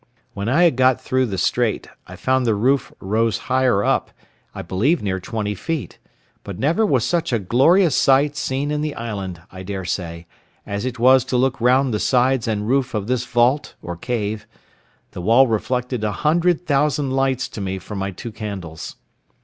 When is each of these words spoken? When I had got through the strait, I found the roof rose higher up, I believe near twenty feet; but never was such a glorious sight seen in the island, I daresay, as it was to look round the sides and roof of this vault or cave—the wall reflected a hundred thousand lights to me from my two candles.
When 0.33 0.49
I 0.49 0.63
had 0.63 0.77
got 0.77 0.99
through 0.99 1.27
the 1.27 1.37
strait, 1.37 1.85
I 2.07 2.15
found 2.15 2.47
the 2.47 2.55
roof 2.55 2.91
rose 2.99 3.37
higher 3.37 3.83
up, 3.83 4.09
I 4.55 4.63
believe 4.63 5.03
near 5.03 5.19
twenty 5.19 5.53
feet; 5.53 5.99
but 6.43 6.57
never 6.57 6.83
was 6.87 7.05
such 7.05 7.31
a 7.31 7.37
glorious 7.37 7.95
sight 7.95 8.35
seen 8.35 8.71
in 8.71 8.81
the 8.81 8.95
island, 8.95 9.43
I 9.51 9.61
daresay, 9.61 10.25
as 10.65 10.85
it 10.85 10.97
was 10.97 11.23
to 11.25 11.37
look 11.37 11.61
round 11.61 11.93
the 11.93 11.99
sides 11.99 12.47
and 12.47 12.67
roof 12.67 12.95
of 12.95 13.05
this 13.05 13.25
vault 13.25 13.75
or 13.83 13.95
cave—the 13.95 15.21
wall 15.21 15.45
reflected 15.45 16.03
a 16.03 16.11
hundred 16.11 16.65
thousand 16.65 17.11
lights 17.11 17.47
to 17.49 17.61
me 17.61 17.77
from 17.77 17.99
my 17.99 18.09
two 18.09 18.31
candles. 18.31 18.95